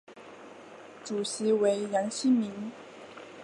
[1.03, 2.71] 主席为杨新民。